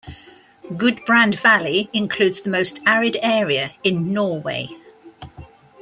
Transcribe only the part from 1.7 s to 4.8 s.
includes the most arid area in Norway.